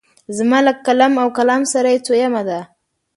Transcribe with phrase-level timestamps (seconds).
[0.37, 2.59] زما له قلم او کلام سره یې څویمه ده.